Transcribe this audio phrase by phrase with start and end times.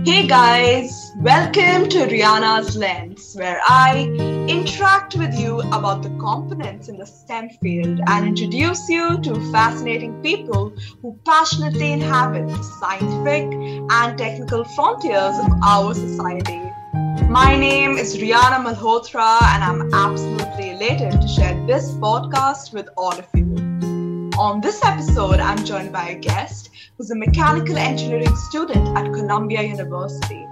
[0.00, 4.02] Hey guys, welcome to Rihanna's Lens, where I
[4.48, 10.20] interact with you about the components in the STEM field and introduce you to fascinating
[10.20, 13.44] people who passionately inhabit the scientific
[13.92, 16.60] and technical frontiers of our society.
[17.28, 23.16] My name is Rihanna Malhotra, and I'm absolutely elated to share this podcast with all
[23.16, 23.61] of you.
[24.38, 29.62] On this episode, I'm joined by a guest who's a mechanical engineering student at Columbia
[29.62, 30.46] University.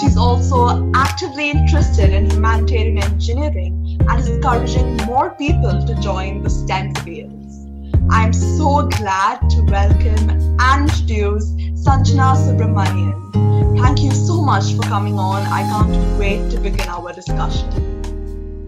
[0.00, 6.50] She's also actively interested in humanitarian engineering and is encouraging more people to join the
[6.50, 7.66] STEM fields.
[8.08, 10.30] I'm so glad to welcome
[10.60, 11.50] and introduce
[11.84, 13.78] Sanjana Subramanian.
[13.80, 15.42] Thank you so much for coming on.
[15.42, 17.87] I can't wait to begin our discussion.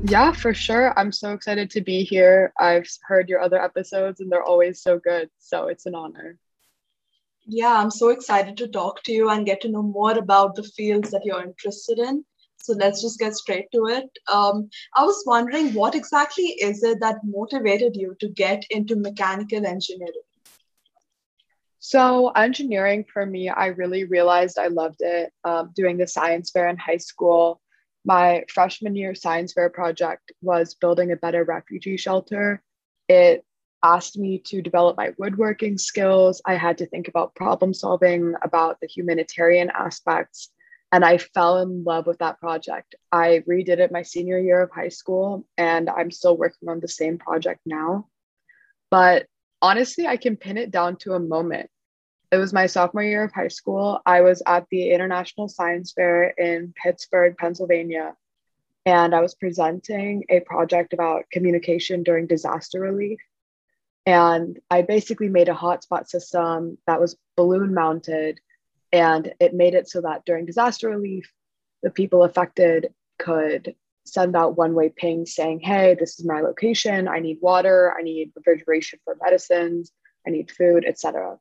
[0.02, 0.98] Yeah, for sure.
[0.98, 2.52] I'm so excited to be here.
[2.58, 5.28] I've heard your other episodes and they're always so good.
[5.38, 6.38] So it's an honor
[7.46, 10.62] yeah, I'm so excited to talk to you and get to know more about the
[10.62, 12.24] fields that you're interested in.
[12.58, 14.08] So let's just get straight to it.
[14.30, 19.66] Um, I was wondering what exactly is it that motivated you to get into mechanical
[19.66, 20.12] engineering?
[21.82, 25.32] So, engineering for me, I really realized I loved it.
[25.44, 27.62] Um, doing the science fair in high school,
[28.04, 32.62] my freshman year science fair project was building a better refugee shelter.
[33.08, 33.44] It
[33.82, 36.40] asked me to develop my woodworking skills.
[36.44, 40.50] I had to think about problem solving, about the humanitarian aspects.
[40.92, 42.94] And I fell in love with that project.
[43.12, 46.88] I redid it my senior year of high school, and I'm still working on the
[46.88, 48.08] same project now.
[48.90, 49.26] But
[49.62, 51.70] honestly, I can pin it down to a moment.
[52.32, 54.00] It was my sophomore year of high school.
[54.06, 58.14] I was at the International Science Fair in Pittsburgh, Pennsylvania,
[58.86, 63.18] and I was presenting a project about communication during disaster relief.
[64.06, 68.40] And I basically made a hotspot system that was balloon mounted.
[68.92, 71.32] And it made it so that during disaster relief,
[71.82, 73.74] the people affected could
[74.06, 77.08] send out one way pings saying, Hey, this is my location.
[77.08, 77.92] I need water.
[77.98, 79.92] I need refrigeration for medicines.
[80.26, 81.38] I need food, etc.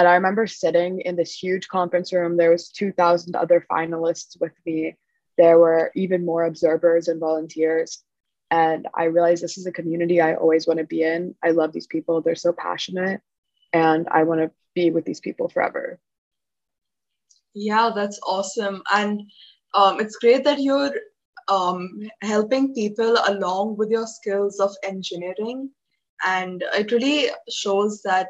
[0.00, 2.38] And I remember sitting in this huge conference room.
[2.38, 4.96] There was 2,000 other finalists with me.
[5.36, 8.02] There were even more observers and volunteers.
[8.50, 11.34] And I realized this is a community I always want to be in.
[11.44, 13.20] I love these people, they're so passionate,
[13.74, 15.98] and I want to be with these people forever.
[17.52, 18.82] Yeah, that's awesome.
[18.90, 19.20] And
[19.74, 20.94] um, it's great that you're
[21.48, 25.68] um, helping people along with your skills of engineering.
[26.26, 28.28] And it really shows that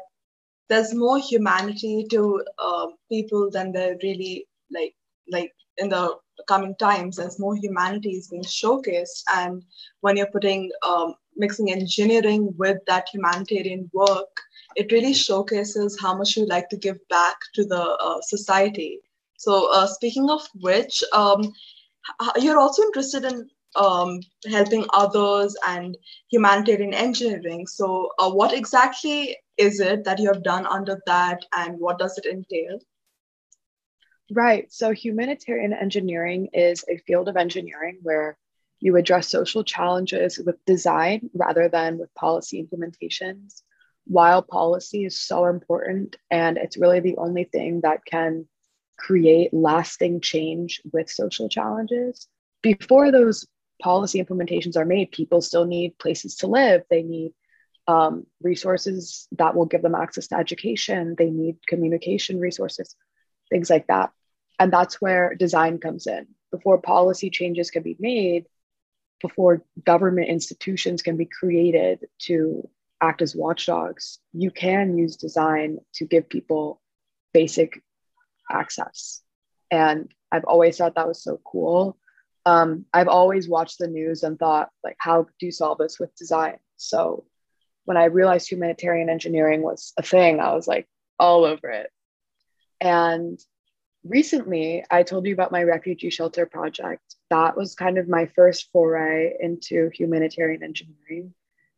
[0.69, 4.95] there's more humanity to uh, people than there really like
[5.29, 6.15] like in the
[6.47, 7.19] coming times.
[7.19, 9.23] As more humanity is being showcased.
[9.35, 9.63] And
[10.01, 14.29] when you're putting um, mixing engineering with that humanitarian work
[14.75, 18.99] it really showcases how much you like to give back to the uh, society.
[19.37, 21.53] So uh, speaking of which um,
[22.37, 25.97] you're also interested in um, helping others and
[26.31, 31.79] humanitarian engineering so uh, what exactly is it that you have done under that and
[31.79, 32.79] what does it entail
[34.31, 34.71] Right.
[34.71, 38.37] So, humanitarian engineering is a field of engineering where
[38.79, 43.61] you address social challenges with design rather than with policy implementations.
[44.05, 48.47] While policy is so important and it's really the only thing that can
[48.97, 52.27] create lasting change with social challenges,
[52.63, 53.45] before those
[53.81, 56.83] policy implementations are made, people still need places to live.
[56.89, 57.33] They need
[57.87, 61.15] um, resources that will give them access to education.
[61.17, 62.95] They need communication resources,
[63.49, 64.11] things like that.
[64.59, 66.27] And that's where design comes in.
[66.51, 68.45] Before policy changes can be made,
[69.21, 72.69] before government institutions can be created to
[73.01, 76.81] act as watchdogs, you can use design to give people
[77.33, 77.81] basic
[78.49, 79.21] access.
[79.69, 81.97] And I've always thought that was so cool.
[82.45, 86.15] Um, I've always watched the news and thought, like, how do you solve this with
[86.15, 86.57] design?
[86.77, 87.25] So
[87.85, 90.87] when I realized humanitarian engineering was a thing, I was like
[91.19, 91.91] all over it.
[92.79, 93.39] And
[94.03, 97.15] recently I told you about my refugee shelter project.
[97.29, 101.33] That was kind of my first foray into humanitarian engineering.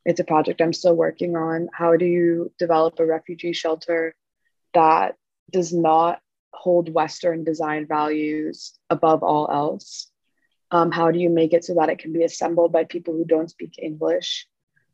[0.06, 1.69] It's a project I'm still working on.
[1.74, 4.15] How do you develop a refugee shelter
[4.74, 5.15] that
[5.51, 6.19] does not
[6.54, 10.10] hold Western design values above all else?
[10.74, 13.25] Um, how do you make it so that it can be assembled by people who
[13.25, 14.48] don't speak English?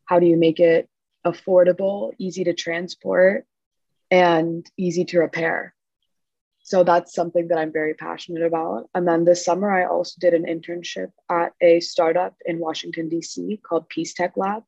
[0.04, 0.90] How do you make it
[1.26, 3.46] affordable, easy to transport,
[4.10, 5.74] and easy to repair?
[6.62, 8.90] So that's something that I'm very passionate about.
[8.94, 13.58] And then this summer, I also did an internship at a startup in Washington, D.C.
[13.66, 14.64] called Peace Tech Lab.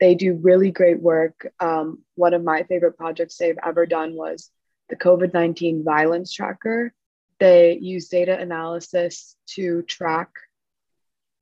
[0.00, 1.46] They do really great work.
[1.60, 4.50] Um, one of my favorite projects they've ever done was
[4.88, 6.92] the COVID 19 violence tracker.
[7.40, 10.30] They use data analysis to track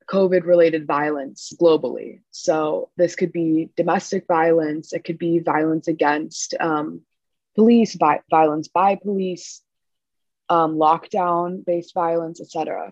[0.09, 2.21] COVID related violence globally.
[2.31, 7.01] So, this could be domestic violence, it could be violence against um,
[7.55, 9.61] police, vi- violence by police,
[10.49, 12.91] um, lockdown based violence, etc.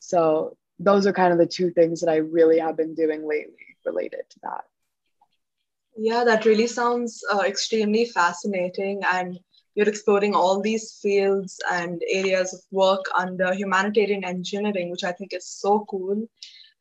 [0.00, 3.76] So, those are kind of the two things that I really have been doing lately
[3.86, 4.64] related to that.
[5.96, 9.02] Yeah, that really sounds uh, extremely fascinating.
[9.04, 9.38] And
[9.74, 15.32] you're exploring all these fields and areas of work under humanitarian engineering, which I think
[15.32, 16.28] is so cool.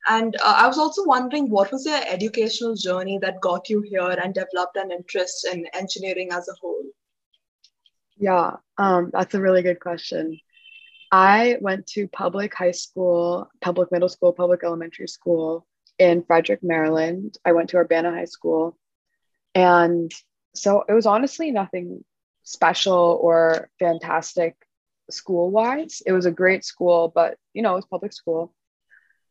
[0.07, 4.09] And uh, I was also wondering what was your educational journey that got you here
[4.09, 6.83] and developed an interest in engineering as a whole?
[8.17, 10.39] Yeah, um, that's a really good question.
[11.11, 15.65] I went to public high school, public middle school, public elementary school
[15.97, 17.37] in Frederick, Maryland.
[17.45, 18.77] I went to Urbana High School.
[19.55, 20.11] And
[20.53, 22.03] so it was honestly nothing
[22.49, 24.55] special or fantastic
[25.11, 26.01] school wise.
[26.05, 28.53] It was a great school, but you know, it was public school.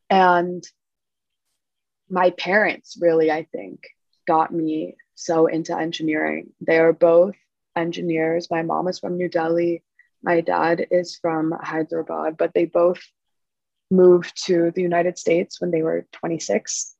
[0.09, 0.63] And
[2.09, 3.81] my parents really, I think,
[4.25, 6.53] got me so into engineering.
[6.61, 7.35] They are both
[7.75, 8.47] engineers.
[8.49, 9.83] My mom is from New Delhi.
[10.23, 13.01] My dad is from Hyderabad, but they both
[13.91, 16.95] moved to the United States when they were 26.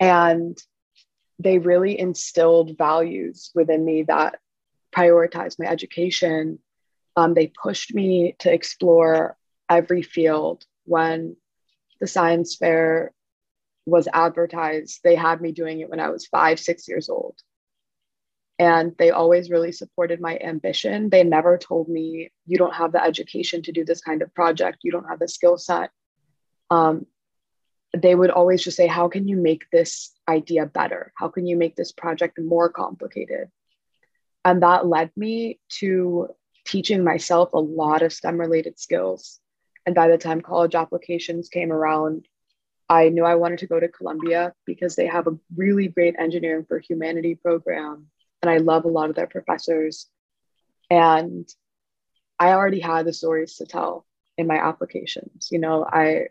[0.00, 0.58] And
[1.38, 4.38] they really instilled values within me that
[4.94, 6.58] prioritize my education.
[7.16, 9.36] Um, they pushed me to explore
[9.68, 10.64] every field.
[10.84, 11.36] When
[12.00, 13.12] the science fair
[13.86, 17.36] was advertised, they had me doing it when I was five, six years old.
[18.58, 21.08] And they always really supported my ambition.
[21.10, 24.78] They never told me, you don't have the education to do this kind of project,
[24.82, 25.90] you don't have the skill set.
[26.70, 27.06] Um,
[27.96, 31.12] they would always just say, How can you make this idea better?
[31.16, 33.50] How can you make this project more complicated?
[34.44, 36.28] And that led me to
[36.64, 39.40] teaching myself a lot of STEM related skills.
[39.86, 42.26] And by the time college applications came around,
[42.88, 46.64] I knew I wanted to go to Columbia because they have a really great engineering
[46.66, 48.08] for humanity program.
[48.42, 50.08] And I love a lot of their professors.
[50.90, 51.48] And
[52.38, 54.04] I already had the stories to tell
[54.36, 55.48] in my applications.
[55.50, 56.28] You know, I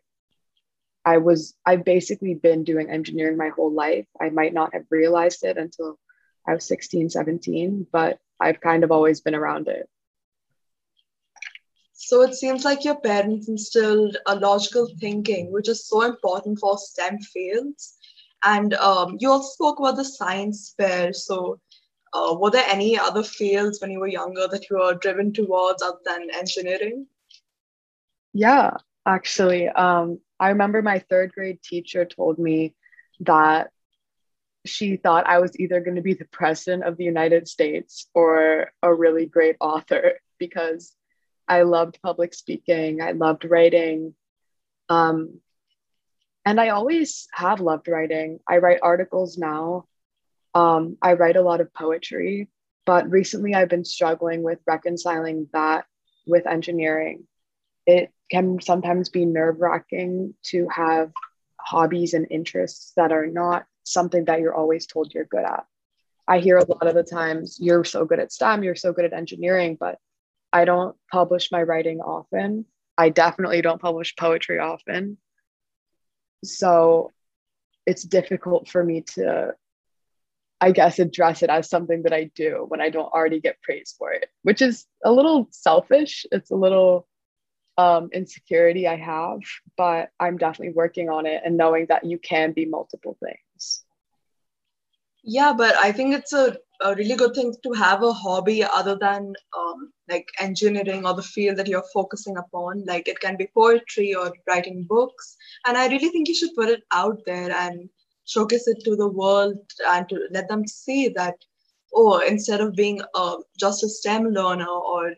[1.04, 4.06] I was I've basically been doing engineering my whole life.
[4.19, 5.98] I might not have realized it until
[6.47, 9.88] I was 16, 17, but I've kind of always been around it.
[11.93, 16.77] So it seems like your parents instilled a logical thinking, which is so important for
[16.77, 17.95] STEM fields.
[18.43, 21.13] And um, you also spoke about the science fair.
[21.13, 21.59] So,
[22.13, 25.83] uh, were there any other fields when you were younger that you were driven towards
[25.83, 27.05] other than engineering?
[28.33, 28.71] Yeah,
[29.05, 29.69] actually.
[29.69, 32.73] Um, I remember my third grade teacher told me
[33.21, 33.69] that
[34.66, 38.72] she thought I was either going to be the president of the United States or
[38.84, 40.96] a really great author because
[41.48, 44.13] I loved public speaking, I loved writing.
[44.90, 45.40] Um,
[46.46, 48.40] and I always have loved writing.
[48.48, 49.86] I write articles now.
[50.54, 52.50] Um, I write a lot of poetry,
[52.86, 55.86] but recently I've been struggling with reconciling that
[56.25, 57.28] with engineering.
[57.86, 61.12] It can sometimes be nerve wracking to have
[61.60, 65.66] hobbies and interests that are not something that you're always told you're good at.
[66.28, 69.06] I hear a lot of the times, you're so good at STEM, you're so good
[69.06, 69.98] at engineering, but
[70.54, 72.66] I don't publish my writing often.
[72.98, 75.17] I definitely don't publish poetry often.
[76.44, 77.12] So
[77.86, 79.55] it's difficult for me to,
[80.60, 83.96] I guess, address it as something that I do when I don't already get praise
[83.98, 86.25] for it, which is a little selfish.
[86.32, 87.08] It's a little
[87.77, 89.39] um, insecurity I have,
[89.77, 93.39] but I'm definitely working on it and knowing that you can be multiple things.
[95.24, 98.96] Yeah, but I think it's a, a really good thing to have a hobby other
[98.96, 102.86] than um, like engineering or the field that you're focusing upon.
[102.86, 105.38] Like it can be poetry or writing books.
[105.66, 107.88] And I really think you should put it out there and
[108.25, 111.36] showcase it to the world and to let them see that,
[111.94, 115.13] oh, instead of being uh, just a STEM learner or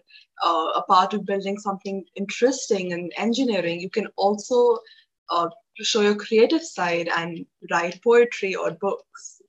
[0.46, 4.80] uh, a part of building something interesting in engineering, you can also
[5.30, 9.43] uh, show your creative side and write poetry or books.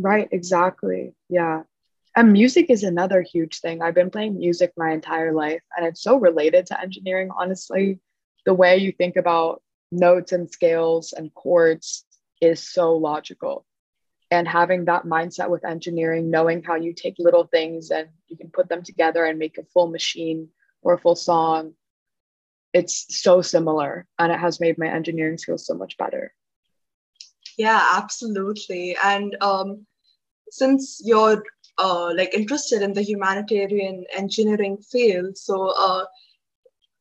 [0.00, 1.14] Right, exactly.
[1.28, 1.62] Yeah.
[2.16, 3.82] And music is another huge thing.
[3.82, 8.00] I've been playing music my entire life, and it's so related to engineering, honestly.
[8.46, 12.04] The way you think about notes and scales and chords
[12.40, 13.66] is so logical
[14.30, 18.50] and having that mindset with engineering knowing how you take little things and you can
[18.50, 20.48] put them together and make a full machine
[20.82, 21.74] or a full song
[22.72, 26.32] it's so similar and it has made my engineering skills so much better
[27.58, 29.86] yeah absolutely and um,
[30.50, 31.42] since you're
[31.78, 36.04] uh, like interested in the humanitarian engineering field so uh,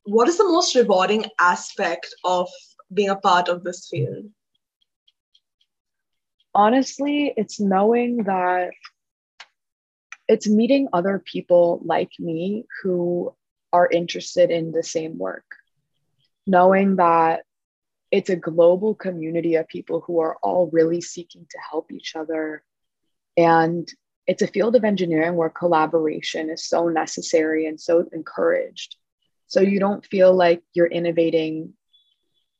[0.03, 2.49] what is the most rewarding aspect of
[2.91, 4.25] being a part of this field?
[6.55, 8.71] Honestly, it's knowing that
[10.27, 13.33] it's meeting other people like me who
[13.71, 15.45] are interested in the same work.
[16.47, 17.43] Knowing that
[18.11, 22.63] it's a global community of people who are all really seeking to help each other.
[23.39, 23.89] And
[24.27, 28.97] it's a field of engineering where collaboration is so necessary and so encouraged.
[29.47, 31.73] So you don't feel like you're innovating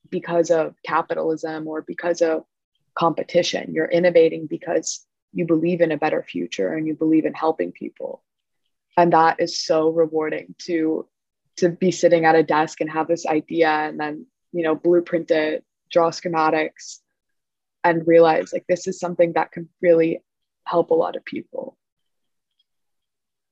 [0.09, 2.45] because of capitalism or because of
[2.98, 3.74] competition.
[3.74, 8.24] You're innovating because you believe in a better future and you believe in helping people.
[8.95, 11.07] And that is so rewarding to
[11.57, 15.29] to be sitting at a desk and have this idea and then, you know, blueprint
[15.29, 17.00] it, draw schematics
[17.83, 20.24] and realize like this is something that can really
[20.69, 21.77] help a lot of people.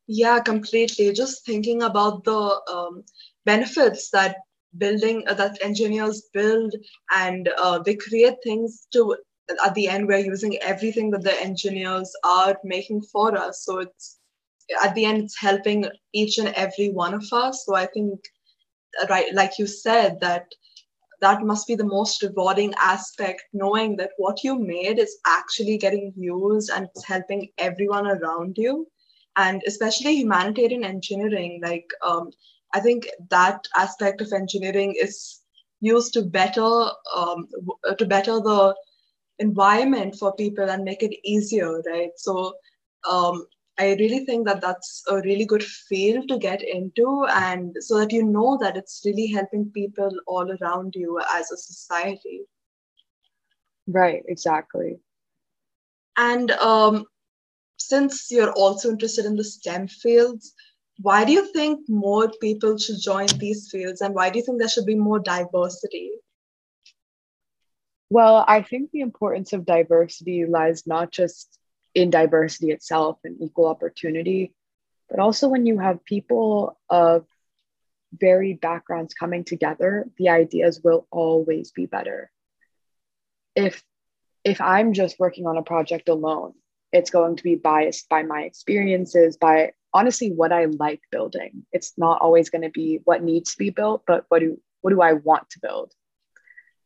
[0.07, 1.11] Yeah, completely.
[1.13, 3.03] Just thinking about the um,
[3.45, 4.37] benefits that
[4.77, 6.73] building uh, that engineers build
[7.15, 9.15] and uh, they create things to
[9.65, 14.19] at the end we're using everything that the engineers are making for us so it's
[14.83, 18.19] at the end it's helping each and every one of us so i think
[19.09, 20.45] right like you said that
[21.19, 26.13] that must be the most rewarding aspect knowing that what you made is actually getting
[26.15, 28.87] used and it's helping everyone around you
[29.37, 32.29] and especially humanitarian engineering like um,
[32.73, 35.41] i think that aspect of engineering is
[35.81, 37.47] used to better um,
[37.97, 38.75] to better the
[39.39, 42.09] environment for people and make it easier, right?
[42.17, 42.53] So
[43.09, 43.45] um,
[43.79, 48.11] I really think that that's a really good field to get into, and so that
[48.11, 52.41] you know that it's really helping people all around you as a society.
[53.87, 54.99] Right, exactly.
[56.17, 57.05] And um,
[57.77, 60.53] since you're also interested in the STEM fields,
[60.99, 64.57] why do you think more people should join these fields, and why do you think
[64.59, 66.11] there should be more diversity?
[68.09, 71.59] Well, I think the importance of diversity lies not just
[71.93, 74.53] in diversity itself and equal opportunity,
[75.09, 77.25] but also when you have people of
[78.13, 82.31] varied backgrounds coming together, the ideas will always be better.
[83.55, 83.83] If
[84.43, 86.53] if I'm just working on a project alone,
[86.93, 91.65] it's going to be biased by my experiences, by honestly what I like building.
[91.73, 94.91] It's not always going to be what needs to be built, but what do what
[94.91, 95.91] do I want to build?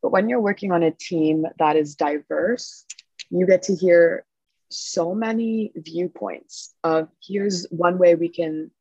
[0.01, 2.85] But when you're working on a team that is diverse,
[3.29, 4.25] you get to hear
[4.71, 8.71] so many viewpoints of here's one way we can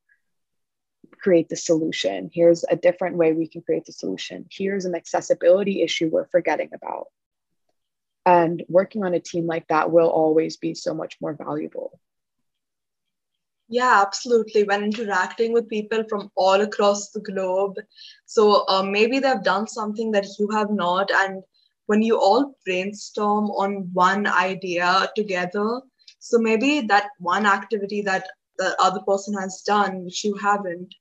[1.21, 2.31] create the solution.
[2.33, 4.47] Here's a different way we can create the solution.
[4.51, 7.09] Here's an accessibility issue we're forgetting about.
[8.27, 11.99] And working on a team like that will always be so much more valuable.
[13.69, 14.65] Yeah, absolutely.
[14.65, 17.77] When interacting with people from all across the globe.
[18.27, 21.11] So uh, maybe they've done something that you have not.
[21.13, 21.43] And
[21.91, 25.83] when you all brainstorm on one idea together,
[26.21, 28.29] so maybe that one activity that
[28.59, 30.95] the other person has done, which you haven't,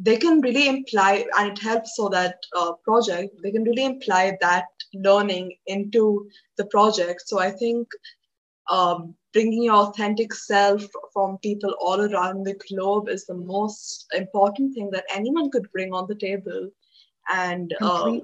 [0.00, 4.36] they can really imply, and it helps so that uh, project, they can really imply
[4.40, 7.22] that learning into the project.
[7.26, 7.86] So I think
[8.68, 10.82] um, bringing your authentic self
[11.12, 15.92] from people all around the globe is the most important thing that anyone could bring
[15.92, 16.70] on the table
[17.32, 18.18] and uh,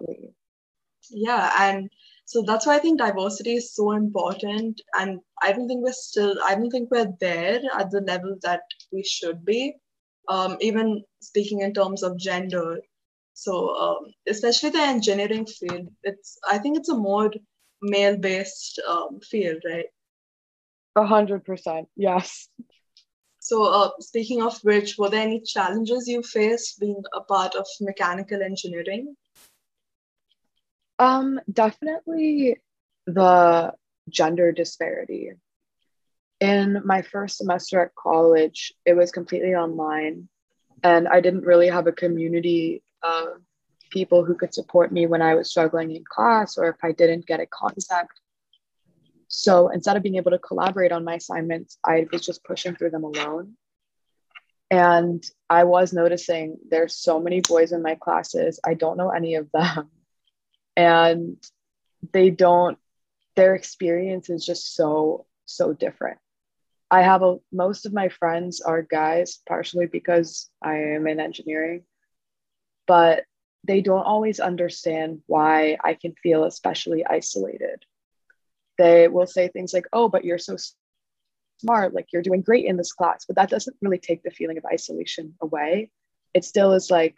[1.10, 1.90] yeah and
[2.24, 6.34] so that's why i think diversity is so important and i don't think we're still
[6.46, 8.62] i don't think we're there at the level that
[8.92, 9.74] we should be
[10.28, 12.78] um, even speaking in terms of gender
[13.32, 17.30] so um, especially the engineering field it's i think it's a more
[17.80, 19.86] male based um, field right
[20.98, 22.48] a hundred percent, yes.
[23.38, 27.66] So, uh, speaking of which, were there any challenges you faced being a part of
[27.80, 29.14] mechanical engineering?
[30.98, 32.56] Um, definitely
[33.06, 33.72] the
[34.08, 35.32] gender disparity.
[36.40, 40.28] In my first semester at college, it was completely online,
[40.82, 43.40] and I didn't really have a community of
[43.90, 47.26] people who could support me when I was struggling in class or if I didn't
[47.26, 48.20] get a contact
[49.28, 52.90] so instead of being able to collaborate on my assignments, I was just pushing through
[52.90, 53.56] them alone.
[54.70, 58.58] And I was noticing there's so many boys in my classes.
[58.64, 59.90] I don't know any of them.
[60.78, 61.36] And
[62.12, 62.78] they don't,
[63.36, 66.18] their experience is just so, so different.
[66.90, 71.82] I have a, most of my friends are guys, partially because I am in engineering,
[72.86, 73.24] but
[73.64, 77.84] they don't always understand why I can feel especially isolated
[78.78, 80.56] they will say things like, oh, but you're so
[81.58, 83.24] smart, like you're doing great in this class.
[83.26, 85.90] But that doesn't really take the feeling of isolation away.
[86.32, 87.16] It still is like,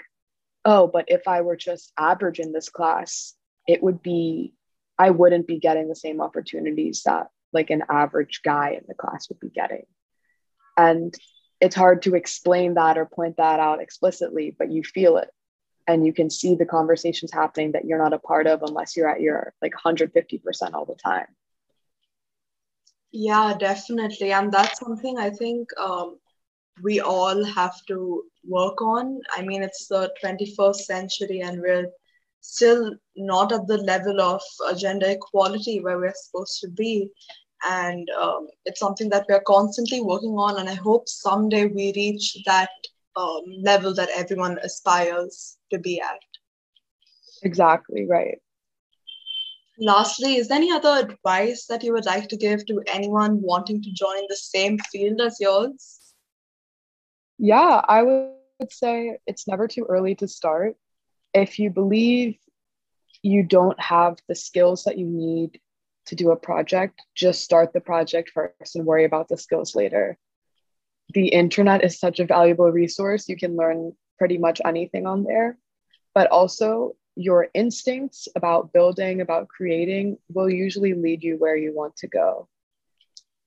[0.65, 3.35] oh, but if I were just average in this class,
[3.71, 4.53] it would be,
[4.99, 9.29] I wouldn't be getting the same opportunities that like an average guy in the class
[9.29, 9.85] would be getting.
[10.77, 11.15] And
[11.61, 15.31] it's hard to explain that or point that out explicitly, but you feel it
[15.87, 19.09] and you can see the conversations happening that you're not a part of unless you're
[19.09, 21.27] at your like 150% all the time.
[23.13, 24.33] Yeah, definitely.
[24.33, 26.19] And that's something I think um,
[26.83, 29.21] we all have to work on.
[29.37, 31.89] I mean, it's the 21st century and we're
[32.41, 34.43] still not at the level of
[34.77, 37.11] gender equality where we're supposed to be.
[37.69, 40.59] And um, it's something that we're constantly working on.
[40.59, 42.71] And I hope someday we reach that
[43.17, 46.21] um, level that everyone aspires to be at.
[47.43, 48.39] Exactly, right.
[49.79, 53.83] Lastly, is there any other advice that you would like to give to anyone wanting
[53.83, 56.15] to join the same field as yours?
[57.39, 60.77] Yeah, I would say it's never too early to start.
[61.35, 62.37] If you believe
[63.23, 65.61] you don't have the skills that you need
[66.07, 70.19] to do a project, just start the project first and worry about the skills later.
[71.13, 73.29] The internet is such a valuable resource.
[73.29, 75.59] You can learn pretty much anything on there,
[76.15, 81.97] but also your instincts about building, about creating will usually lead you where you want
[81.97, 82.49] to go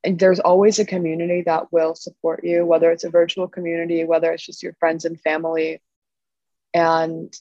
[0.04, 4.32] and there's always a community that will support you, whether it's a virtual community, whether
[4.32, 5.82] it's just your friends and family.
[6.74, 7.34] And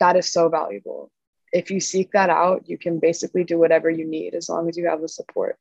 [0.00, 1.10] that is so valuable.
[1.52, 4.76] If you seek that out, you can basically do whatever you need as long as
[4.76, 5.58] you have the support.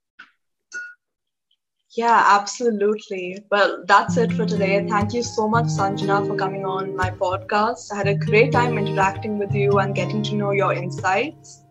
[1.96, 3.44] Yeah, absolutely.
[3.50, 4.86] Well, that's it for today.
[4.88, 7.92] Thank you so much, Sanjana, for coming on my podcast.
[7.92, 11.64] I had a great time interacting with you and getting to know your insights.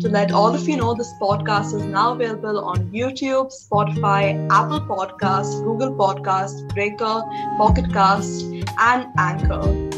[0.00, 4.80] To let all of you know, this podcast is now available on YouTube, Spotify, Apple
[4.80, 7.22] Podcasts, Google Podcasts, Breaker,
[7.58, 8.44] Pocket Cast,
[8.78, 9.93] and Anchor.